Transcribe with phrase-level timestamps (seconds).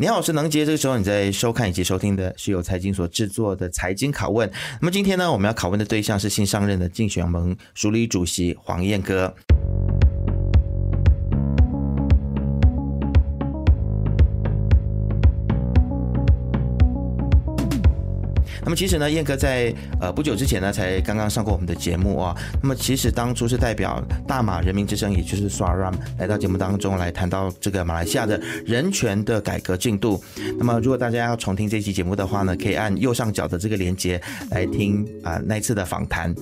[0.00, 0.64] 你好，我是能杰。
[0.64, 4.50] 这个时候你在收看以及收听的是由财经所制作的财经拷问。
[4.80, 9.34] 那么今天呢，我们要拷问的对象是新上任的竞选盟署理主席黄燕哥。
[18.70, 22.36] 那么其实呢，燕哥在呃不久之前呢，才刚刚上过我们的节目啊。
[22.62, 30.22] 那么其实当初是代表大马人民之声，也就是 Suaram 来到节目当中来谈到这个马来西亚的人权的改革进度。
[30.56, 36.32] 那么如果大家要重听这期节目的话呢，可以按右上角的这个连接来听啊、那次的访谈。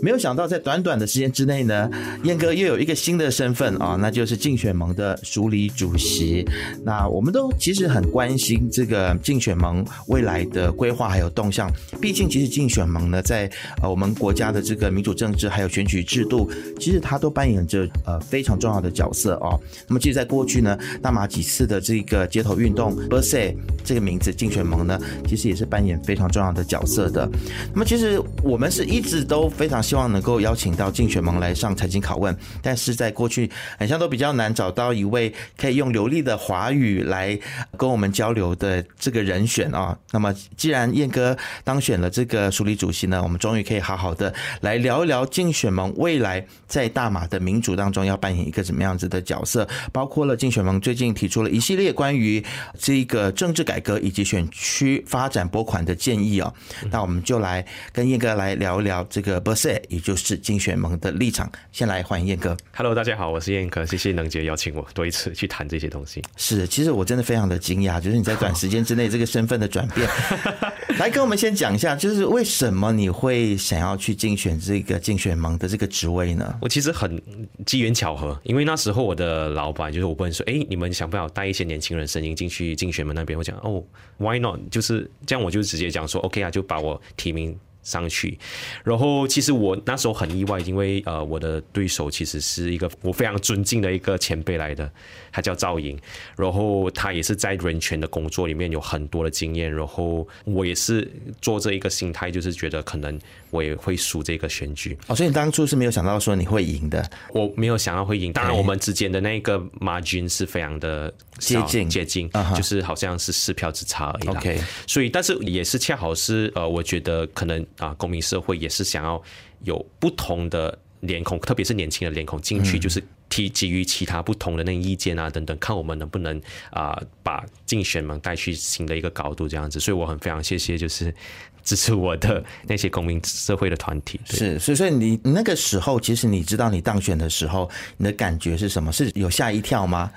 [0.00, 1.90] 没有想到在短短的时间之内呢，
[2.22, 6.42] 燕哥又有一个新的身份啊，那就是竞选盟的署理主席。
[6.82, 11.65] 那我们都其实很关心这个竞选盟未来的规划还有动向。
[12.00, 13.50] 毕竟，其实竞选盟呢，在
[13.82, 19.60] 呃我们国家的这个民主政治还有选举制度，其实它都扮演着呃非常重要的角色哦。
[19.86, 27.28] 那么，其实，在过去呢，大马几次的这个街头运动，Berse 这个名字，竞选盟呢，其实也是扮演非常重要的角色的。
[27.72, 37.38] 那么，其实我们是一直都非常希望能够邀请到竞选盟来上财经拷问，但是在过去好像都比较难找到一位可以用流利的华语来
[37.76, 39.98] 跟我们交流的这个人选啊、哦。
[40.12, 52.44] 那么，既然燕哥当选了这个署理主席呢，我们终于可以好好的来聊一聊竞选盟未来在大马的民主当中要扮演一个怎么样子的角色，包括了竞选盟最近提出了一系列关于
[52.78, 56.52] 这个政治改革以及选区发展拨款的建议哦。
[56.90, 61.50] 那我们就来跟燕哥来聊一聊这个 Bersih，也就是竞选盟的立场。
[61.72, 62.56] 先来欢迎燕哥。
[62.74, 66.22] Hello，大家好，我是燕哥，谢谢能杰邀请我多一次去谈这些东西。
[66.36, 70.08] 是，其实我真的非常的惊讶，就是你在短时间之内这个身份的转变，
[70.98, 71.56] 来跟我们先。
[71.56, 76.54] 讲一下，就是为什么你会想要去竞选这个竞选盟的这个职位呢？
[76.60, 77.18] 我其实很
[77.64, 83.82] 机缘巧合，因为那时候我的老板就是我问说：“哎，你们想不想带一些年轻人声音进去竞选盟那边？”我讲：“哦
[84.18, 88.36] ，Why not？” 就是这样，我就直接讲说：“OK 啊，就把我提名。”上去，
[88.82, 94.90] 然后其实我那时候很意外，因为呃，我的对手其实是一个我非常尊敬的一个前辈来的，
[95.30, 95.96] 他叫赵莹，
[96.36, 101.08] 然后他也是在人权的工作里面有很多的经验，然后我也是
[101.40, 103.16] 做这一个心态，就是觉得可能
[103.50, 104.98] 我也会输这个选举。
[105.06, 107.08] 哦，所以你当初是没有想到说你会赢的？
[107.32, 114.28] 我没有想到会赢，当然我们之间的那个 margin 是非常的接近接近，就是好像是四票之差而已。
[114.28, 117.64] OK，所以但是也是恰好是呃，我觉得可能。
[117.78, 119.22] 啊，公民社会也是想要
[119.64, 129.78] 有不同的脸孔，特别是年轻的脸孔进去，就是提基于其他不同的那个意见啊等等，看我们能不能啊把竞选们带去新的一个高度这样子。
[129.78, 131.14] 所以我很非常谢谢，就是
[131.62, 134.20] 支持我的那些公民社会的团体。
[134.24, 138.90] 是，所以所以你那个时候，其实你知道你当选的时候，你的感觉是什么？
[138.92, 140.10] 是有吓一跳吗？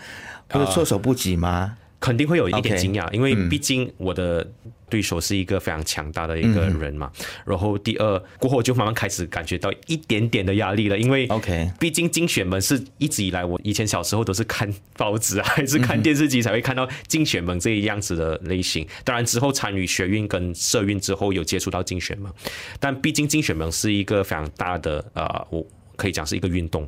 [0.50, 1.76] 或者措手不及吗？
[1.76, 4.50] 呃肯定会有一点惊讶，因为毕竟我的
[4.90, 7.12] 对手是一个非常强大的一个人嘛。
[7.46, 18.86] 然后第二过后，就慢慢开始感觉到一点点的压力了，因为 OK，毕竟竞选门是一直以来我以前小时候都是看报纸啊，还是看电视机才会看到竞选门这一样子的类型。
[19.04, 22.34] 当然之后参与学运跟社运之后，有接触到竞选盟，
[22.80, 26.88] 但毕竟竞选门是一个非常大的呃，我可以讲是一个运动，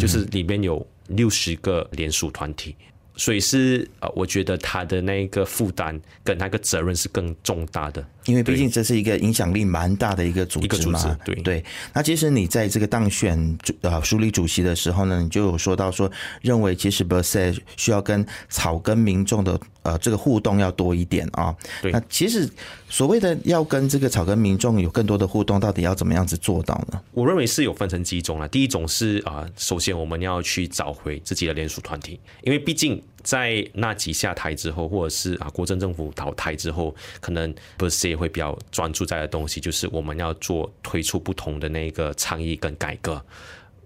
[0.00, 2.74] 就是里面有六十个联署团体。
[3.16, 11.18] 所以是呃，我觉得他的那个负担跟那个责任是更重大的，因为毕竟这是一个影响力蛮大的一个组织嘛。
[11.24, 11.64] 对对。
[11.92, 21.54] 那其实你在这个当选主呃书立主席的时候呢，你就有说到说，认为其实 Bersih 需要跟草根民众的呃这个互动要多一点啊。
[21.80, 21.92] 对。
[21.92, 22.48] 那其实
[22.88, 27.00] 所谓的要跟这个草根民众有更多的互动，到底要怎么样子做到呢？
[27.12, 28.48] 我认为是有分成几种啊。
[28.48, 33.02] 第一种是啊，首先我们要去找回自己的联署团体，因为毕竟。
[33.22, 43.24] 在那吉下台之后，或者是啊国政政府倒台之后，可能 Bersih 会比较专注在的东西，就是我们要做推出不同的那个倡议跟改革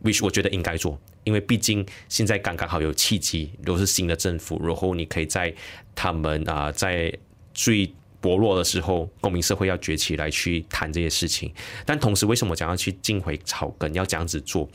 [0.02, 5.54] ，which 我觉得应该做，因为毕竟现在刚刚好有契机，都是新的政府，然后你可以在
[5.94, 7.12] 他们啊在
[7.54, 11.52] 最薄弱的时候，公民社会要崛起来去谈这些事情。
[11.84, 14.68] 但同时，为什么讲要去进回草根，要这样子做？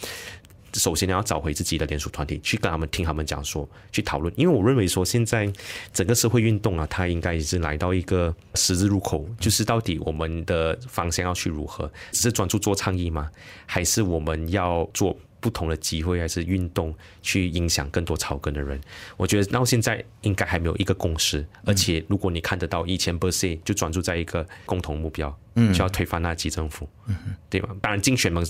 [0.74, 4.34] 首先你要找回自己的联署团体，去跟他们听他们讲说，去讨论。
[4.38, 5.52] 因为我认为说，现在
[5.94, 11.92] 整个社会运动啊，它应该是来到一个十字路口，就是到底我们的方向要去如何？
[12.12, 13.30] 只是专注做倡议吗？
[13.66, 18.80] 还是我们要做不同的机会还是运动去影响更多草根的人。
[19.18, 21.46] 我觉得到现在应该还没有一个共识。
[21.66, 27.16] 而且如果你看得到以前 per se 就专注在一个共同目标，嗯，就要推翻纳吉政府，嗯，
[27.50, 27.76] 对吧？
[27.82, 28.42] 当然竞选嘛，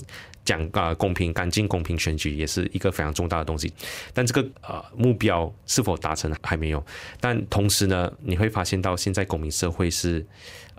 [0.44, 3.72] 讲啊公平、干净、公平选举也是一个非常重大的东西。
[4.12, 6.84] 但这个呃目标是否达成还没有。
[7.18, 10.24] 但同时呢，你会发现到现在公民社会是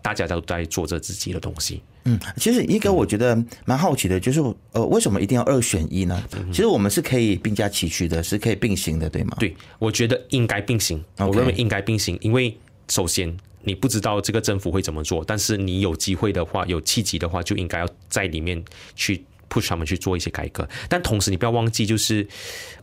[0.04, 1.82] 大家都在做着自己的东西。
[2.04, 4.42] 嗯，其实一个我觉得蛮好奇的，就是
[4.74, 6.22] 呃，为什么一定要二选一呢？
[6.52, 9.38] 其实我们是可以并驾齐驱的，是可以并行的，对吗？
[9.40, 11.02] 对，我觉得应该并行。
[11.18, 12.56] 我认为应该并行，因为
[12.90, 18.62] 首先你不知道这个政府会怎么做，但是你有机会的话，有契机的话，就应该要在里面
[18.98, 20.68] 去 push 他们去做一些改革。
[20.90, 22.28] 但同时你不要忘记，就是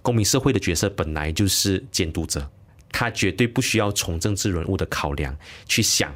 [0.01, 2.51] 公民社会的角色本来就是监督者，
[2.91, 5.37] 他绝对不需要从政治人物的考量
[5.67, 6.11] 去想。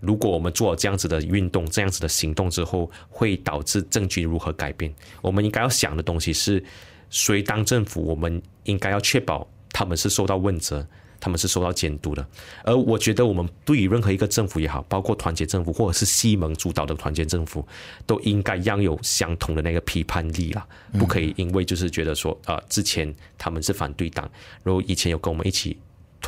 [0.00, 4.94] 如果我们做这样子的运动、这样子的行动之后，会导致政局如何改变？
[5.20, 6.62] 我们应该要想的东西是：
[7.10, 10.86] 谁当政府，我们应该要确保他们是受到问责，
[11.18, 12.24] 他们是受到监督的。
[12.62, 17.66] 而我觉得，我们对于任何一个政府也好，包括团结政府或者是西蒙主导的团结政府，
[18.06, 24.30] 都应该要有相同的那个批判力啦，不可以因为就是觉得说，呃，之前他们是反对党，
[24.62, 25.76] 然后以前有跟我们一起。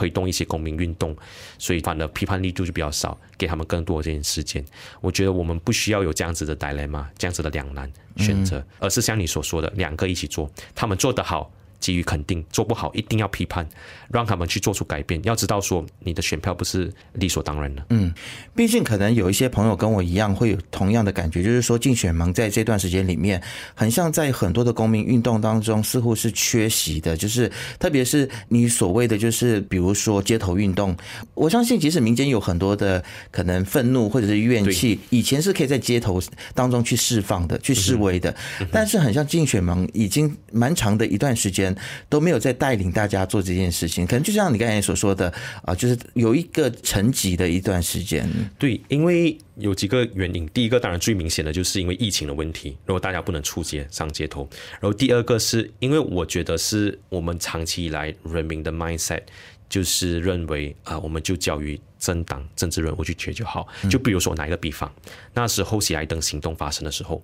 [0.00, 1.14] 推动一些公民运动，
[1.58, 4.64] 所以反而批判力度就比较少，给他们更多的这些时间。
[5.02, 13.67] 我觉得我们不需要有这样子的 dilemma，这样子的两难选择，而是像你所说的，两个一起做，他们做得好，给予肯定，做不好一定要批判，
[14.11, 15.21] 让他们去做出改变。
[15.25, 17.85] 要知道说，你的选票不是理所当然的。
[17.88, 18.12] 嗯，
[18.55, 23.43] 毕竟可能有一些朋友跟我一样会有同样的感觉，就是说竞选盟在这段时间里面，
[23.75, 27.17] 很像在很多的公民运动当中似乎是缺席的。
[27.17, 30.94] 就是特别是你所谓的，就是比如说街头运动，
[31.35, 36.21] 我相信即使民间有很多的可能愤怒或者是怨气，以前是可以在街头
[36.55, 38.35] 当中去释放的，去示威的。
[38.71, 41.69] 但是很像竞选盟已经蛮长的一段时间。
[42.08, 45.32] 都没有在带领大家做这件事情，可能就像你刚才所说的
[45.62, 48.28] 啊，就是有一个沉寂的一段时间。
[48.58, 50.46] 对，因为有几个原因。
[50.55, 54.49] 第一个当然最明显的就是因为疫情的问题，如果大家不能出街上街头。
[54.81, 59.22] 然后第二个是因为我觉得是我们长期以来人民的 mindset。
[59.70, 63.67] 就是认为啊，我们就交于政党政治人物去决就好。
[63.88, 64.93] 就比如说拿一个比方，
[65.32, 67.22] 那时候喜来登行动发生的时候，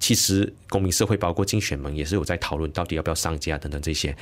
[0.00, 4.14] 其实公民社会包括竞选盟也是有在讨论到底要不要上街啊等等这些。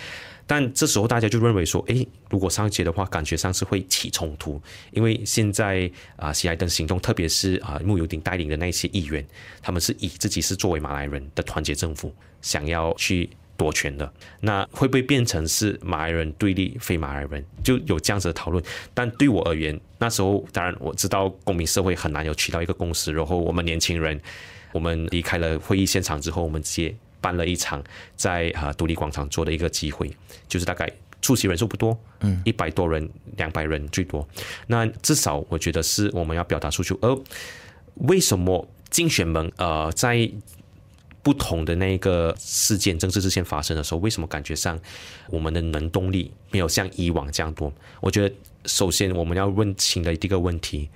[0.47, 4.61] 但这时候大家就认为说，诶，如果上街的话，感觉上是会起冲突，
[4.91, 9.27] 因为现在啊喜来登行动，特别是啊穆尤丁带领的那些议员，
[9.63, 13.31] 他们是以自己是作为马来人的团结政府，想要去。
[13.57, 17.45] 夺权的，那会不会变成是马来人对立非马来人？
[17.63, 18.63] 就有这样子的讨论。
[18.93, 23.13] 但对我而言，那时候当然我知道公民社会很难有取到一个共识。
[23.13, 24.21] 然后我们年轻人，
[24.73, 27.83] 我们离开了会议现场之后，我们直接办了一场
[28.17, 30.11] 在啊独立广场做的一个集会，
[30.49, 30.91] 就是大概
[31.21, 34.27] 出席人数不多，嗯，一百多人、两百人最多。
[34.67, 36.97] 那至少我觉得是我们要表达出去。
[37.01, 37.17] 而
[37.95, 40.29] 为什么竞选盟呃在？
[41.23, 44.77] 不同的那个事件，政治事件发生的时候，为什么感觉上
[45.29, 47.73] 我们的能动力没有像以往这样多？
[48.01, 48.35] 我觉得，
[48.67, 50.89] 首先我们要问清的第一个问题，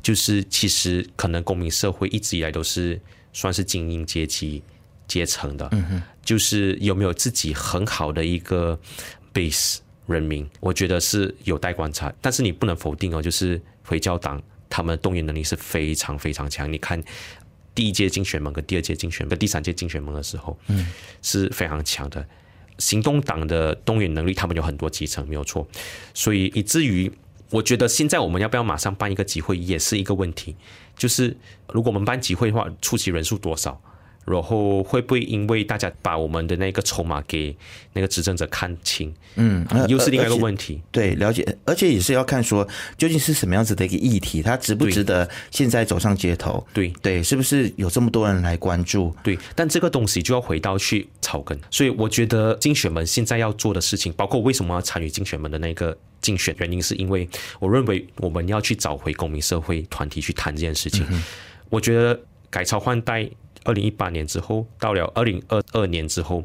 [0.00, 3.00] 就是其实可能公民社会一直以来都是
[3.32, 4.62] 算是精英阶级
[5.08, 8.78] 阶层的，嗯，就是有没有自己很好的一个
[9.34, 12.12] base 人民，我觉得是有待观察。
[12.20, 14.40] 但是你不能否定哦，就是回教党
[14.70, 17.02] 他们的动员能力是非常非常强，你看。
[17.74, 20.86] 第一届竞选盟跟第二届竞选跟第三届竞选盟的时候，嗯，
[21.22, 22.26] 是非常强的。
[22.78, 25.66] 行动党的动员能力，他们有很多基层，没有错。
[26.14, 27.12] 所以以至于，
[27.50, 30.56] 我觉得现在我们要不要马上办一个集会，也是一个问题。
[30.96, 31.36] 就是
[31.68, 33.80] 如果我们办集会的话，出席人数多少？
[34.24, 37.54] 然后会不会因为大家把我们的那个筹码给
[37.92, 39.12] 那个执政者看清？
[39.34, 40.80] 嗯，又是另外一个问题。
[40.90, 46.64] 对，了解，而且也是要看说究竟是什么样子的一个议题，它值不值得现在走上街头？
[46.72, 49.14] 对对，是不是有这么多人来关注？
[49.24, 51.58] 对，但这个东西就要回到去草根。
[51.70, 61.04] 所以我觉得竞选们现在要做的事情，包括为什么要参与竞选们的那个竞选，原因是因为我认为我们要去找回公民社会团体去谈这件事情。
[61.10, 61.22] 嗯、
[61.68, 63.28] 我觉得改朝换代。
[63.64, 66.42] 二零一八年之后，到了二零二二年之后，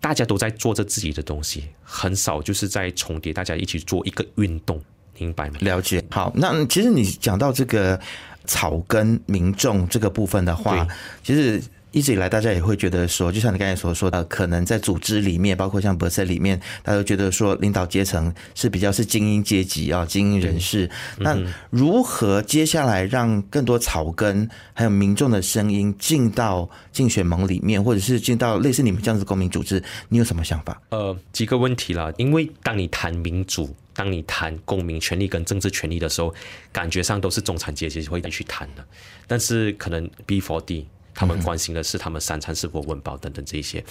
[0.00, 4.80] 大家都在做着自己的东西，很少就是在重叠，大家一起做一个运动，
[5.18, 5.56] 明白吗？
[5.60, 6.04] 了解。
[6.10, 7.98] 好，那其实你讲到这个
[8.44, 10.86] 草根民众这个部分的话，
[11.22, 11.62] 其实
[11.94, 20.90] 一直以来大家也会觉得说，就像你刚才所说的，可能在组织里面，包括像 Bersih 里面，大家都觉得说领导阶层是比较是精英阶级啊，精英人士。
[21.18, 30.82] 那如何接下来让更多草根还有民众的声音进到竞选盟里面，或者是进到类似你们这样子的公民组织，你有什么想法？
[30.88, 33.72] 呃，几个问题啦，因为当你谈民主。
[33.96, 36.34] 当你谈公民权利跟政治权利的时候，
[36.72, 38.84] 感觉上都是中产阶级会去谈的。
[39.28, 43.82] 但是可能 B4D 他们关心的是他们三餐是否温饱等等这一些。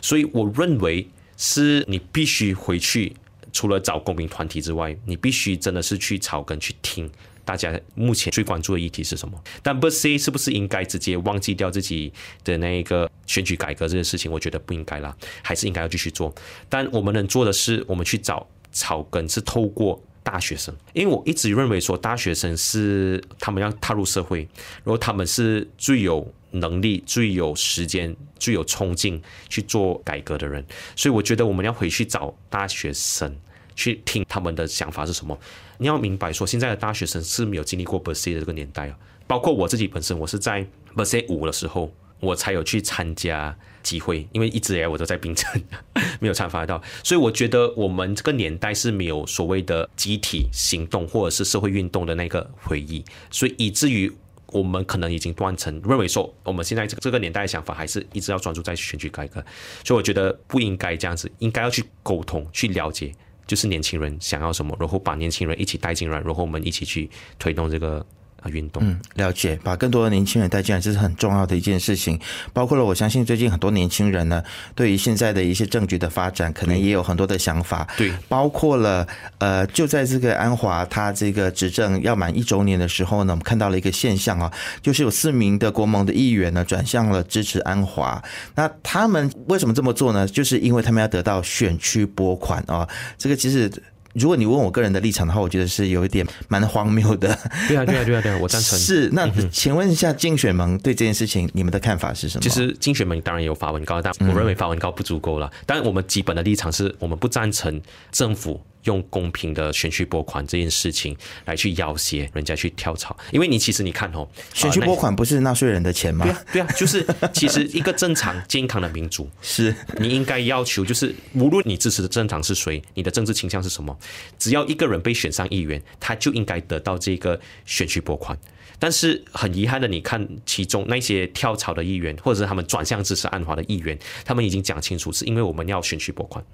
[0.00, 1.06] 所以我认为
[1.36, 3.14] 是你必须回去，
[3.52, 7.10] 除了找公民团体之外，你必须真的是去草根去听
[7.44, 9.42] 大家目前最关注的议题是什么。
[9.62, 12.12] 但 bc 是不是应该直接忘记掉自己
[12.44, 14.30] 的那一个选举改革这件事情？
[14.30, 16.34] 我觉得不应该啦，还是应该要继续做。
[16.68, 18.46] 但我们能做的是，我们去找。
[18.72, 24.48] 草根是透过大学生，因为我一直认为说大学生是他们要踏入社会，
[24.84, 30.64] 然后他们是最有能力、最有时间、最有冲劲去做改革的人，
[30.96, 33.34] 所以我觉得我们要回去找大学生
[33.74, 35.38] 去听他们的想法是什么。
[35.78, 43.56] 你要明白说，现在的大学生是没有经历过 b e r s e 的这个年代啊，包括我自己本身，我是在 b e r s e 五的时候，我才有去参加。
[43.82, 45.58] 机会，因为一直以来我都在槟城，
[46.20, 54.12] 没有参加到，所以我觉得我们这个年代是没有所谓的集体行动或者是社会运动的那个回忆，所以以至于
[54.52, 59.44] 我们可能已经断层，认为说我们现在这个这个年代的想法还是一直要专注在选举改革，
[59.84, 63.12] 所以我觉得不应该这样子，应该要去沟通、去了解，
[63.46, 68.04] 就是年轻人想要什么，然后把年轻人一起带进来，然后我们一起去推动这个。
[68.42, 72.18] 啊，运动，嗯，了解，把更多的年轻人带进来，这是很重要的一件事情。
[72.52, 74.42] 包括了，我相信最近很多年轻人呢，
[74.74, 77.86] 对于现在的一些政局的发展，可能也有很多的想法。
[77.96, 79.06] 对，包括了，
[79.38, 88.22] 呃，就在这个安华他这个执政要满一周年的时候呢，我们看到了一个现象啊，就是有四名的国盟的议员呢，转向了支持安华。
[88.54, 90.26] 那他们为什么这么做呢？
[90.26, 93.70] 就是因为他们要得到选区拨款啊，这个其实。
[94.14, 97.38] 如果你问我个人的立场的话，我觉得是有一点蛮荒谬的。
[97.68, 98.78] 对啊，对啊，对啊，对啊，我赞成。
[98.80, 102.42] 是，那请问一下竞选盟对这件事情，你们的看法是什么？
[102.42, 105.50] 其实竞选盟当然有发文告，但我认为发文告不足够了。
[105.64, 108.60] 当然，我们基本的立场是我们不赞成政府。
[108.84, 116.24] 用公平的选区拨款这件事情来去要挟人家去跳槽，因为你其实你看哦，选区拨款不是纳税人的钱吗？
[116.24, 123.96] 对啊，对啊，就是其实一个正常健康的民主， 是你应该要求，就是无论你支持的政党是谁，你的政治倾向是什么，
[124.38, 128.38] 只要一个人被选上议员，他就应该得到这个选区拨款。
[128.78, 136.44] 但是很遗憾的，你看其中那些跳槽的议员，或者是他们转向支持安华的议员，他们已经讲清楚，是因为我们要选区拨款，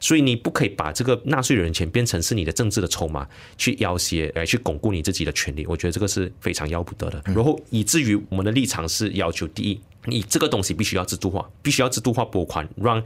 [0.00, 5.64] 所以你不可以把这个纳税人钱变成是你的政治的筹码，去要挟来去巩固你自己的权利。
[5.66, 7.22] 我觉得这个是非常要不得的。
[7.26, 13.02] 然后以至于我们的立场是要求：第一，你这个东西必须要制度化，必须要制度化拨款，让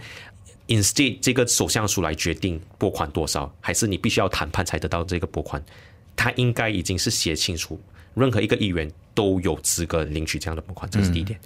[0.68, 5.62] instead 这个首相署来决定拨款多少，还是你必须要谈判才得到这个拨款？
[6.16, 7.80] 他应该已经是写清楚。
[8.14, 11.38] 任何一个议员都有资格领取这样的拨款，这是第一点。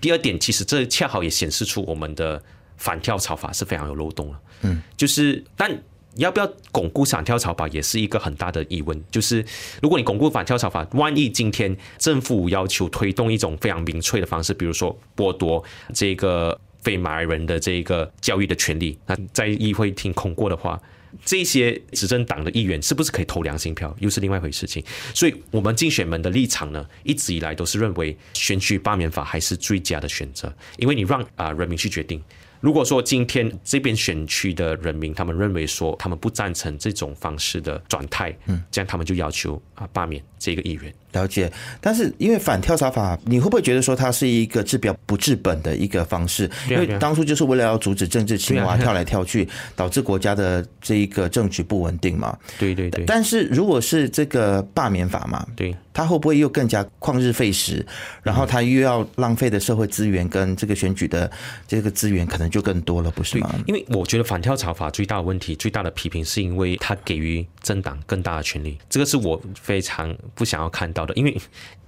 [0.00, 2.42] 第二点，其实这恰好也显示出我们的
[2.76, 4.40] 反跳槽法是非常有漏洞了。
[4.62, 5.76] 嗯，就是但
[6.16, 9.02] 要不要巩固反跳槽法也是一个很大的疑问。
[9.10, 9.44] 就是
[9.82, 15.62] 如果你巩固反跳槽法，万一今天政府要求推动一种非常民粹的方式，比如说剥夺
[15.92, 20.80] 这个非马来人的这个教育的权利，那在议会厅通过的话。
[21.24, 24.82] 这些执政党的议员是不是可以投良心票，又是另外一回事情。
[25.14, 32.22] 所以，我们竞选门的立场呢，一直以来都是认为选举罢免法还是最佳的选择，因为你让啊人民去决定。
[32.60, 40.94] 如果说今天这边选区的人民他们认为说他们不赞成这种方式的转态，嗯，这样他们就要求啊罢免这个议员。
[41.12, 41.50] 了解，
[41.80, 46.50] 但是因为反跳槽法，你会不会觉得说它是一个治标不治本的一个方式？
[46.68, 52.36] 因为当初就是为了要阻止政治青蛙跳来跳去，导致国家的这一个政局不稳定嘛？
[52.58, 53.04] 对对对。
[53.04, 57.84] 但是如果是这个罢免法嘛，对，它会不会又更加旷日费时？
[58.22, 61.30] 然后它又要浪费的社会资源跟这个选举的
[61.68, 63.54] 这个资源可能就更多了，不是吗？
[63.66, 71.01] 因为我觉得反跳槽法最大的问题、最大的批评，是因为它给予政党更大的权利，这个是我非常不想要看到。
[71.14, 71.36] 因为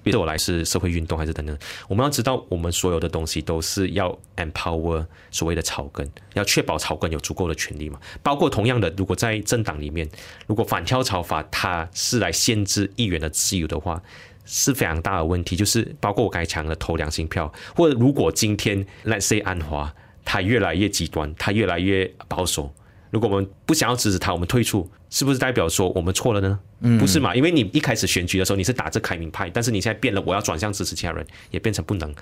[0.03, 1.57] 对我来是社会运动还是等等，
[1.89, 7.99] 我们要知道，我们所有的东西都是要 empower 所谓的草根，要确保草根有足够的权利嘛。
[8.23, 10.09] 包括同样的，如果在政党里面，
[10.47, 14.03] 如果反跳槽法它是来限制议员的自由的话，
[14.45, 15.57] 是非常大的问题。
[15.57, 19.95] 就是包括我刚才讲的投良心票，或者如果今天 Let's say 安华，
[20.25, 22.75] 他越来越极端，他越来越保守，
[23.11, 24.91] 如果我们不想要支持他，我们退出。
[25.15, 26.59] 是不是代表说我们错了呢？
[26.99, 27.37] 不是嘛？
[27.37, 32.13] 因为你一开始选举的时候你是打着开明派，但是你现在变了，我要转向支持其他人，也变成不能。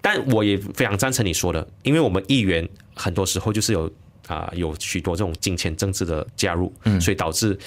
[0.00, 3.86] 但我也非常赞成你说的，因为我们议员很多时候就是有
[4.28, 7.58] 啊、呃，有许多这种金钱政治的加入，所以导致。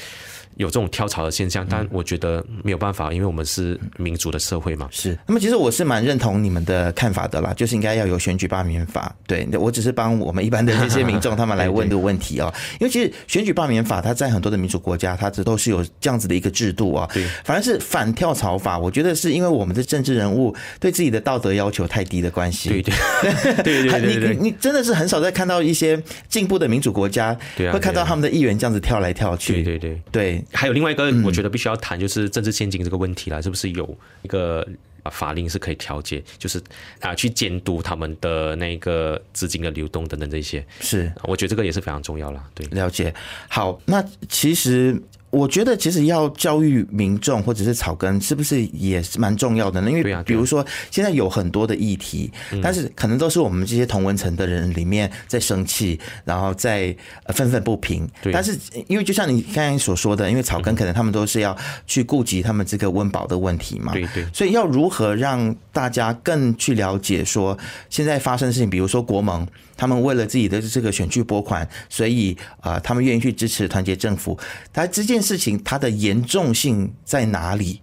[0.60, 4.90] 有这种跳槽的现象，但我觉得没有办法，因为我们是民主的社会嘛。
[4.92, 5.18] 是。
[5.26, 9.16] 那么其实我是蛮认同你们的看法的啦，就是应该要有选举罢免法。
[9.26, 12.54] 对，我只是帮我们一般的这些民众他们来问的问题 啊。
[12.78, 17.10] 因为其实选举罢免法，它在很多的民主国家，它这都是有这样子的一个制度啊。
[17.14, 17.26] 对。
[17.46, 22.68] 反而是反跳槽法，我觉得是因为我们的政治人物对自己的道德要求太低的关系。
[22.68, 22.94] 对对
[23.64, 24.36] 对对对对。
[24.36, 25.98] 你你真的是很少在看到一些
[26.28, 29.64] 进步的民主国家，会看到他们的议员这样子跳来跳去。
[29.64, 30.44] 对对对对。
[30.54, 34.68] 还有另外一个，我觉得必须要谈，就是政治现金这个问题了，是不是有一个
[35.12, 36.62] 法令是可以调节，就是
[37.00, 40.66] 啊，去监督他们的那个资金的流动等等这些。
[40.82, 42.44] 是，我觉得这个也是非常重要了。
[42.54, 43.14] 对，了解。
[43.48, 45.02] 好，那其实。
[45.32, 49.90] 我觉得其实要教育民众或者是草根，是不是也是蛮重要的呢？
[49.90, 52.32] 因为比如说现在有很多的议题，
[52.62, 56.96] 但是可能都是我们这些同文层的人里面在生气，然后在
[57.28, 58.10] 愤愤不平。
[58.34, 58.58] 但是
[58.88, 61.56] 因为就像你刚才所说的，因为草根可能他们都是要
[61.86, 63.94] 去顾及他们这个温饱的问题嘛。
[63.94, 64.26] 对对。
[64.34, 67.58] 所以要如何让大家更去了解说
[67.90, 69.48] 现在发生的事情，比如说国盟。
[69.80, 74.38] 他们为了自己的这个选举拨款，所以啊，他们愿意去支持团结政府。
[74.74, 77.80] 他这件事情它的严重性在哪里？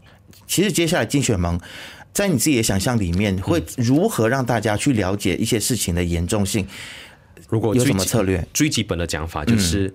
[0.47, 1.59] 其实接下来竞选盟
[2.13, 6.67] 在你自己的想象里面，会如何让大家去了解一些事情的严重性？
[7.49, 8.47] 如果有什么策略？
[8.53, 9.95] 最基本的讲法就是，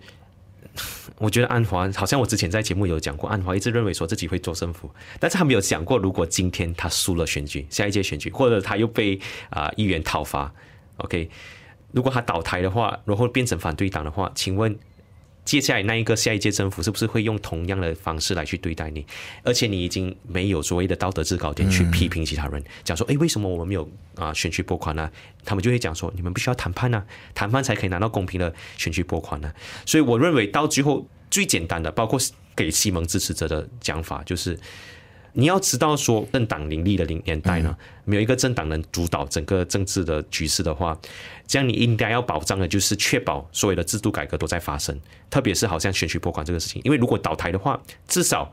[1.20, 4.89] 我觉得安华好像我之前在节目有讲过，安华一直认为说自己会做政府，
[5.20, 9.20] 但是他没有想过，如果今天他输了选举，下一届选举，或者他又被
[9.51, 10.51] 啊议员讨伐
[10.98, 11.29] ，OK。
[11.91, 14.77] 如果他倒台的话，然后变成反对党的话，请问
[15.43, 19.05] 接下来那一个下一届政府是不是会用同样的方式来去对待你？
[19.43, 25.12] 而且你已经没有所谓的道德制高点去批评其他人，讲说，诶，为什么我们没有啊选举拨款呢？
[25.43, 29.51] 他们就会讲说，你们不需要谈判呢，谈判才可以拿到公平的选举拨款呢。
[29.86, 32.19] 所以我认为到最后最简单的，包括
[32.55, 34.57] 给西蒙支持者的讲法，就是。
[35.33, 40.97] 你要知道，说政党林立的年代呢，没有一个政党能主导整个政治的局势的话，
[41.47, 48.51] 这样你应该要保障的就是确保所有的制度改革都在发生，特别是好像选举拨款这个事情，因为如果倒台的话，至少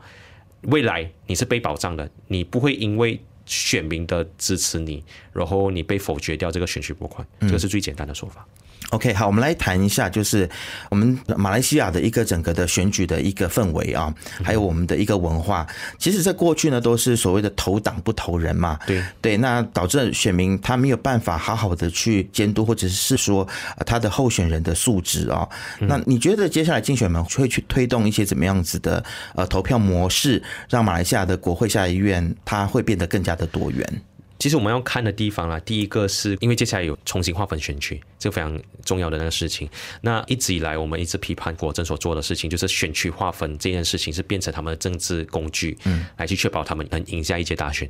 [0.63, 3.19] 未来你是被保障的，你不会因为
[3.49, 5.03] 选民的支持你，
[5.33, 8.45] 然后你被否决掉这个选区拨款，这个是最简单的说法。
[8.91, 10.49] OK，好，我们来谈一下，就是
[10.89, 14.11] 我们马来西亚的一个整个的选举的一个氛围啊，
[14.43, 15.67] 还有我们的一个文化。
[15.99, 18.79] 其实，在过去呢，都是所谓的投党不投人嘛。
[18.87, 23.47] 对对，那导致选民他没有办法好好的去监督，或者是说
[23.85, 25.47] 他的候选人的素质啊。
[25.81, 29.03] 那你觉得接下来竞选们会去推动一些怎么样子的
[29.35, 34.01] 呃投票模式，让马来西亚的国会下议院它会变得更加的多元？
[34.37, 39.69] 其实我们要看的地方啦，第一个是因为接下来有重新划分选区，这个非常重要的那个事情。
[39.99, 47.89] 那一直以来，我们一直批判国政所做的事情，就是选区划分这件事情是变成他们的政治工具，嗯，来去确保他们能赢下一届大选。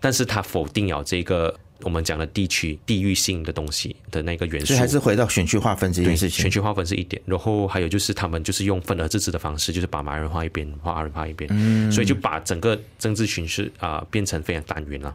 [0.00, 6.42] 但是他否定了这个我们讲的地区地域性的东西的那个元素，所以还是回到选区划分这件事情。
[6.42, 15.14] 选区划分是一点，然后还有就是他们就是用分而治之的方式，就是把马来人划一边，划阿人划一边，嗯，所以就把整个政治形势啊变成非常单元了。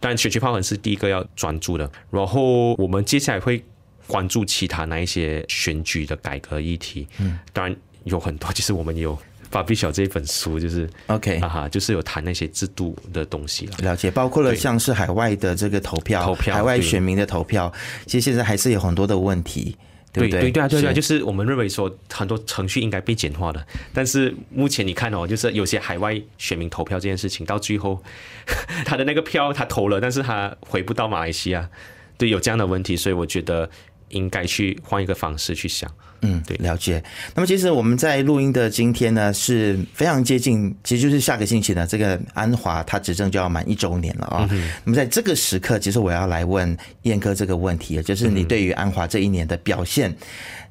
[0.00, 1.90] 当然，选区划分是第一个要专注的。
[2.10, 3.62] 然后我们接下来会
[4.06, 7.06] 关注其他那一些选举的改革议题。
[7.18, 9.18] 嗯，当然有很多，其实我们有
[9.50, 13.72] 发表小这一本书，就是 OK 啊哈，就是有谈那些制度的东西了。
[13.78, 17.72] 了解，包括了像是海外的这个投票，投票，海外选民的投票，
[18.06, 19.76] 其实现在还是有很多的问题。
[20.12, 28.02] 对对对啊对啊，就是我们认为说很多程序应该被简化的，但是目前你看哦，就是有些海外选民投票这件事情，到最后
[28.84, 31.68] 他的那个票他投了，但是他回不到马来西亚，
[32.16, 33.68] 对，有这样的问题，所以我觉得。
[34.10, 35.90] 应该去换一个方式去想，
[36.22, 37.02] 嗯，对，了解。
[37.34, 44.48] 那么其实我们在录音的今天呢，是非常接近，其实就是下个星期呢，这个安华他执政就要满一周年了啊。
[44.50, 50.14] 嗯、那么在这个时刻，其实我要来问燕哥这个问题，就是你对于安华这一年的表现，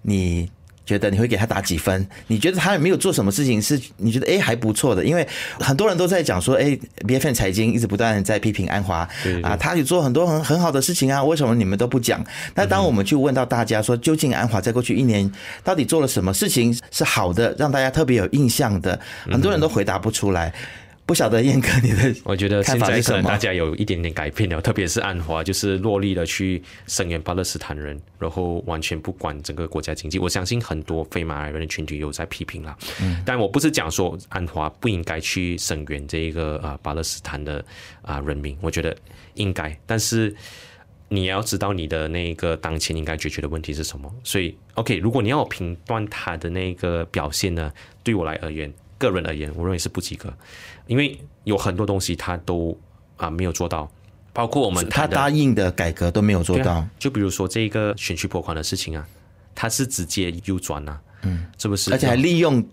[0.01, 0.49] 你。
[0.87, 2.07] 觉得你会给他打几分？
[2.27, 5.03] 你觉得他有没有做什么事情是你觉得哎还不错的？
[5.03, 5.27] 因为
[5.59, 9.07] 很多人都在讲说，哎，B F N 财经一直不断在批评安华
[9.43, 12.25] 啊，他有做很多很很好的事情啊，为什么你们都不讲？
[12.55, 15.29] 那当我们去问到大家说，究竟安华在过去一年
[15.61, 18.97] 到底做了什么事情是好的，让大家特别有印象的？
[19.29, 20.53] 很多人都回答不出来。
[21.07, 30.19] 不晓得燕哥你的，我觉得现在可能大家有一点点改变了，特别是安华，就是落力的去声援巴勒斯坦人，然后完全不管整个国家经济。
[30.19, 37.63] 我相信很多非马来人的群体有在批评啦，嗯，但我不是讲说安华不应该去声援这一个啊巴勒斯坦的
[38.01, 38.93] 啊人民，我觉得
[39.35, 40.35] 应该，但是
[41.07, 44.13] 你要知道你的那个当前应该解决的问题是什么。
[44.25, 47.71] 所以，OK，如果你要我评断他的那个表现呢，
[48.03, 50.33] 对我来而言，个人而言，我认为是不及格。
[50.87, 52.77] 因为有很多东西他都
[53.17, 53.91] 啊没有做到，
[54.31, 56.73] 包括我们他答应的改革都没有做到。
[56.73, 59.07] 啊、就比如说这个选区拨款的事情啊，
[59.53, 61.91] 他是直接 U 转啊，嗯，是不是？
[61.91, 62.65] 而且还利用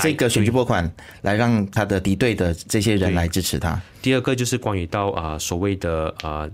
[0.00, 3.80] 这个选区拨款来让他的敌对的这些人来支持他。
[4.00, 6.48] 第二个就是关于到啊所谓的啊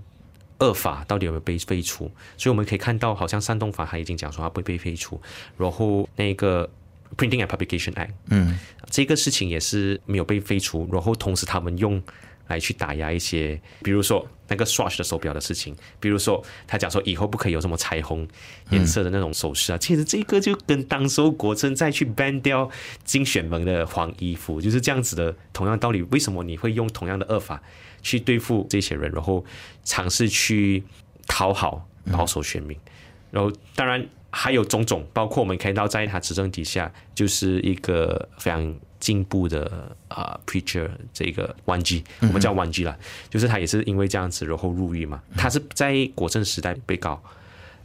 [0.59, 2.11] 恶法到底有没有被废除？
[2.37, 5.20] 所以我们可以看到，好像煽动法他已经讲说他不会被废除，
[5.57, 6.68] 然后那个。
[7.16, 8.59] Printing and Publication Act，嗯，
[8.90, 12.03] 这个事情也是没有被废除，然后同时他们用
[12.49, 18.27] 来去打压一些，比如说那个 Swatch 的手表的事情，比如说他讲说以后不可以有什么彩虹
[18.71, 22.71] 颜色的那种首饰啊，其实这个就跟当时候国政再去 ban 掉
[23.05, 26.03] 竞选盟的黄衣服就是这样子的同样道理。
[26.03, 27.62] 为什么你会用同样的恶法
[28.03, 29.45] 去对付这些人，然后
[29.85, 30.85] 尝试去
[31.27, 32.79] 讨好保守选民，
[33.31, 34.07] 然后当然。
[34.38, 42.94] 还有种种，包括我们看到在他执政底下，就是一个非常进步的啊、uh, preacher，这个 One G，我们叫 One G 啦，
[43.31, 45.22] 就是他也是因为这样子，然后入狱嘛。
[45.38, 47.22] 他是在国政时代被告，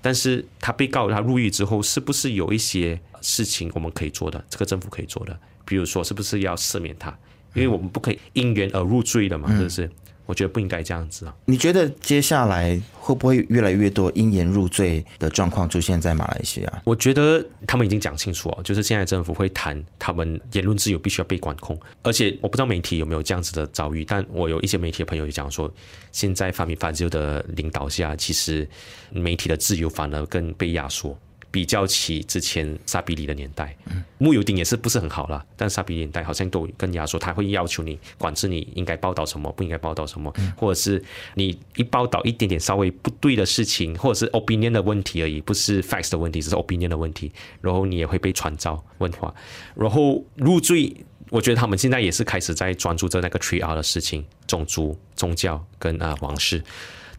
[0.02, 4.44] 但是他被告他入狱之后，是不是有一些事情我们可以做的？
[4.50, 7.18] 这个政府可以做的，比如说是不是要赦免他？
[7.54, 9.90] 因为我们不可以因缘而入罪的嘛，是不是？
[10.32, 11.36] 我觉得不应该这样子啊！
[11.44, 16.82] 你觉得接下来会不会越来越多因言入罪的状况出现在马来西亚？
[16.86, 25.70] 我觉得他们已经讲清楚哦，就是现在政府会谈他们言论自由必须要被管控，而且我不知道媒体有没有这样子的遭遇，但我有一些媒体的朋友也讲说，
[26.14, 28.66] 现在法米法兹的领导下，其实
[29.12, 31.20] 媒体的自由反而更被压缩。
[31.52, 33.76] 比较起之前沙比里的年代，
[34.18, 41.04] 慕尤丁也是不是很好了，但沙比里年代好像都更压缩，他会要求你管制你应该报道什么，不应该报道什么，或者是
[41.36, 49.34] 你一报道一点点稍微不对的事情，或者是 opinion 的问题而已，不是 facts 的问题，只是 opinion 的问题，然后你也会被传召问话，
[49.76, 50.96] 然后入罪。
[51.30, 56.62] 我觉得他们现在也是开始在专注着那个 three R 的事情，种族、宗教跟啊王室，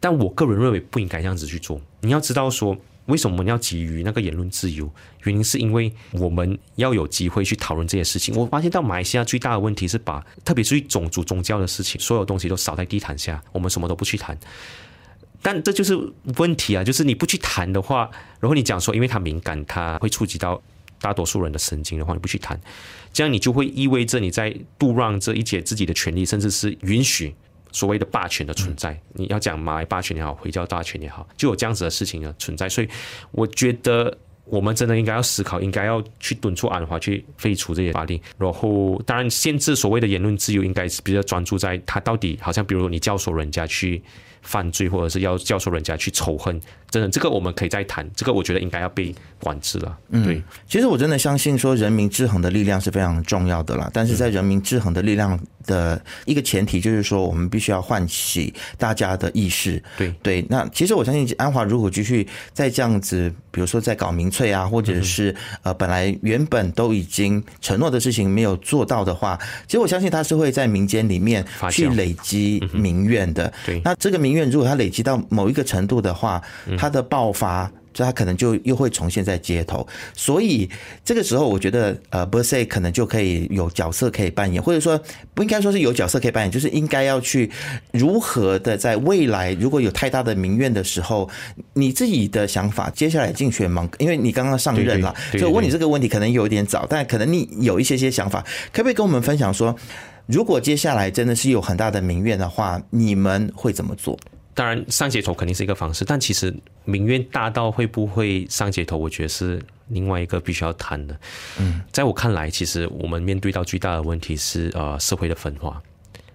[0.00, 2.76] 但我个人认为不应该这样子去做，你要知道说。
[3.12, 4.90] 为什么我们要给予那个言论自由？
[5.24, 8.34] 原因是因为我们要有机会去讨论这些事情。
[8.34, 14.38] 我发现到马来西亚最大的问题是把，特别是种族宗教的事情，所有东西都扫在地毯下，我们什么都不去谈。
[15.42, 15.94] 但这就是
[16.38, 16.82] 问题啊！
[16.82, 20.62] 就是你不去谈的话，然后你讲说，因为它敏感，它会触及到
[21.02, 22.58] 大多数人的神经的话，你不去谈，
[23.12, 27.34] 这样你就会意味着你在杜让这一些自己的权利，甚至是允许。
[27.72, 32.68] 所谓的霸权的存在，你要讲马来霸权也好，回教霸权也好，就有这样子的事情的存在。
[32.68, 32.88] 所以，
[33.30, 38.20] 我觉得我们真的应该要思考，应该要去敦促安华去废除这些法令。
[38.38, 44.02] 然后，当然限制所谓的言论自由，应该是比较专注在他到底，好像比如说你教唆人家去
[44.42, 46.60] 犯罪，或者是要教唆人家去仇恨。
[46.92, 48.06] 真的，这个我们可以再谈。
[48.14, 49.96] 这个我觉得应该要被管制了。
[50.10, 53.90] 对，嗯，其实我真的相信说人民制衡的力量是非常重要的啦。
[53.94, 59.82] 但是在人民制衡的力量的一个前提，就是说我们必须要唤起大家的意识。
[59.96, 73.50] 对对，那其实我相信安华如果继续再这样子，比如说在搞民粹啊，或者是呃本来原本都已经承诺的事情没有做到的话，其实我相信他是会在民间里面去累积民怨的。
[73.64, 76.42] 对，那这个民怨如果他累积到某一个程度的话，
[76.82, 80.68] 它的爆发，就他可能就又会重现在街头，所以
[81.04, 85.00] 这个时候，我觉得呃，Bersih 可能就可以有角色可以扮演，或者说
[85.32, 87.48] 不应该说是有角色可以扮演，就是应该要去
[87.92, 91.30] 如何的在未来如果有太大的民怨的时候，
[91.74, 99.72] 你自己的想法，接下来竞选嘛，因为你刚刚上任了，所以我问你这个问题可能有点早，但可能你有一些些想法，可不可以跟我们分享说，
[100.26, 104.18] 如果接下来真的是有很大的民怨的话，你们会怎么做？
[104.54, 111.16] 当然，上街头肯定是一个方式，但其实民怨大到会不会上街头，我觉得是另外一个必须要谈的。
[111.60, 115.82] 嗯，在我看来，其实我们面对到最大的问题是呃社会的分化。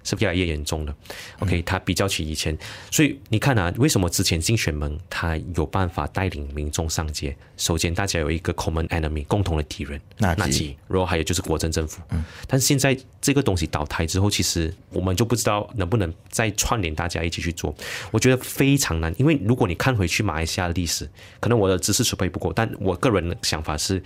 [0.08, 0.96] 是越来越严重的。
[1.40, 2.58] OK，他比较起以前，
[2.90, 7.36] 所以你看啊，为什么之前竞选盟他有办法带领民众上街？
[7.58, 12.02] 首先，大家有一个 common enemy，共同的敌人，那吉，然后还有就是国政政府。
[12.12, 17.76] 嗯，但是现在这个东西倒台之后，其实我们就不知道能不能再串联大家一起去做。
[18.12, 24.02] 我觉得非常难，因为如果你看回去马来西亚的历史，可能我的知识储备不够，但我个人的想法是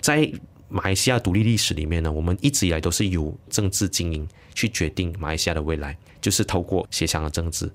[0.00, 0.28] 在
[0.68, 7.70] 马来西亚独立历史里面呢，我们一直以来都是由政治精英去决定马来西亚的未来，就是透过协商的政治。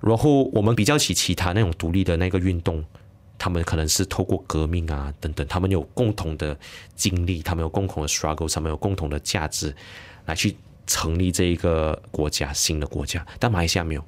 [0.00, 2.82] 然后我们比较起其他那种独立的那个运动，
[3.36, 6.58] 他们可能是透过革命啊等等，他们有共同的
[6.94, 9.74] 经历，他们有共同的 struggle，他们有共同的价值
[10.24, 13.26] 来去成立这一个国家，新的国家。
[13.38, 14.04] 但马来西亚没有，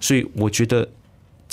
[0.00, 0.88] 所以我觉得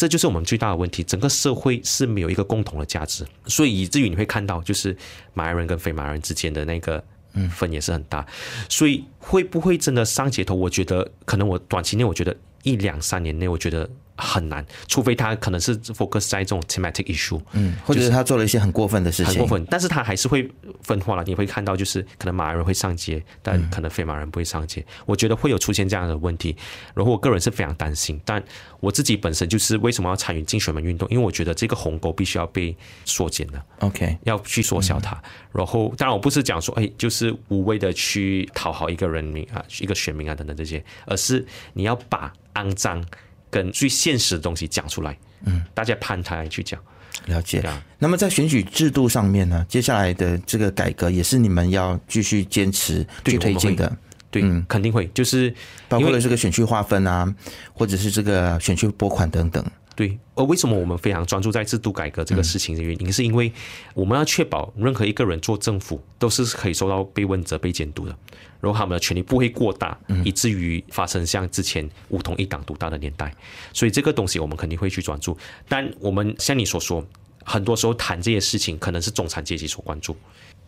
[0.03, 4.93] 这就是我们最大的问题，整个社会是没有一个共同的价值，所以以至于你会看到，就是
[5.33, 7.01] 马来人跟非马来人之间的那个
[7.35, 8.25] 嗯分也是很大。
[8.67, 10.53] 所以会不会真的上街头？
[10.53, 12.35] 我觉得可能我短期内我觉得。
[12.63, 20.49] 一两三年内，我觉得很难，除非他可能是 focus 在这种 thematic issue，嗯，或者是他做了一些很过分的事情，很过分，但是他还是会
[20.83, 21.23] 分化了。
[21.25, 24.81] 你会看到，就是可能马来人会上街，但可能非马来人不会上街。
[24.81, 26.55] 嗯、我觉得会有出现这样的问题，
[26.93, 28.19] 然后我个人是非常担心。
[28.23, 28.41] 但
[28.79, 31.07] 我自己本身就是为什么要参与竞选门运动？
[31.09, 35.15] 因为我觉得这个鸿沟必须要被缩减的，OK，要去缩小它。
[35.15, 35.23] 嗯、
[35.53, 42.31] 然后，当然我不是讲说，哎，就是无谓的去讨好一个人民啊，一个选民啊等等这些，而是你要把。
[42.53, 43.03] 肮脏
[43.53, 46.79] 跟最现实的东西讲出来，嗯，大家攀谈去讲，
[47.27, 47.59] 了解。
[47.59, 53.95] 啊、那么在选举制度上面呢，接下来的这个改革也是你们要继续坚持去推进的，
[54.31, 55.53] 对，嗯、肯定会，就是
[55.87, 57.31] 包括了这个选区划分啊，
[57.73, 59.63] 或者是这个选区拨款等等。
[59.95, 63.51] 对，而为什么我们非常专注在制度改革这个事情的原因，是因为
[63.93, 68.17] 我们要确保任何一个人做政府都是可以受到被问责、被监督的，
[68.59, 73.31] 然后他们的权力不会过大，以至于发生像之前武统一党独大的年代。
[73.71, 75.37] 所以这个东西我们肯定会去专注。
[75.69, 77.05] 但我们像你所说，
[77.43, 80.17] 很多时候谈这些事情，可能是中产阶级所关注，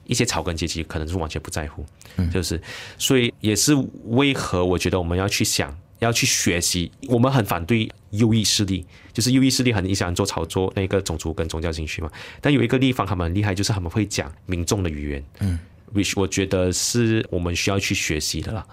[0.06, 1.84] 一些草根阶级可能是完全不在乎。
[2.32, 2.62] 就是，
[3.00, 5.76] 所以也是为何我觉得我们要去想。
[6.00, 12.12] 要去学习，我们很反对右翼势力，就是右翼势力很影响做炒作那个种族跟宗教情绪嘛。
[12.42, 15.60] 但有一个地方他们很厉害，就是他们会讲民众的语言，嗯
[15.94, 18.66] ，which 我觉得是我们需要去学习的啦，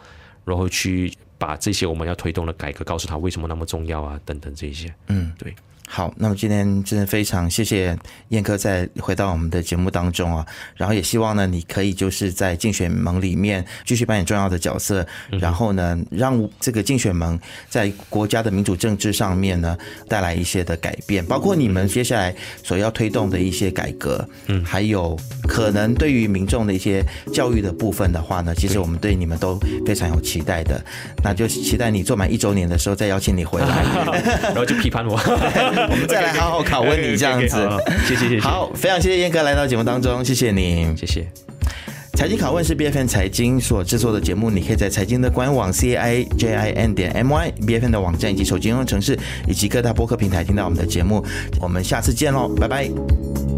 [0.45, 5.55] 然后去把这些我们要推动的改革告诉他为什么那么重要啊，等等这些，嗯，对。
[5.95, 7.95] 好，那么今天真的非常谢谢
[8.31, 15.07] 燕哥再回到我们的节目当中啊，然后也希望呢，你可以就是在竞选盟里面继续扮演重要的角色，
[15.39, 19.77] 然后呢，让这个竞选盟在国家的民主政治上面呢
[20.09, 25.15] 带来一些的改变，包括你们接下来所要推动的一些改革，嗯，还有
[25.47, 30.83] 可能对于民众的一些教育的部分的话呢，其实我们对你们都非常有期待的，
[31.23, 33.85] 那就期待你做满一周年的时候再邀请你回来，
[34.43, 35.21] 然后就批判我。
[35.91, 37.57] 我们再来好好拷问你这样子，
[38.07, 38.41] 谢谢谢谢。
[38.41, 41.27] 好，非常谢谢燕哥来到节目当中，谢谢你，谢谢。
[42.15, 47.91] 财经拷问是 B F N 财经所制作的节目，你可以在财经的官网 c i j i n 点 m y B F N
[47.91, 49.19] 的网站以及手机应用程式
[49.49, 51.25] 以及各大播客平台听到我们的节目。
[51.61, 53.52] 我们下次见喽，拜拜。